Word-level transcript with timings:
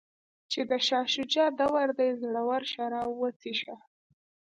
چې 0.51 0.59
د 0.69 0.71
شاه 0.87 1.07
شجاع 1.13 1.49
دور 1.59 1.87
دی 1.97 2.09
زړور 2.21 2.61
شراب 2.73 3.09
وڅښه. 3.19 3.75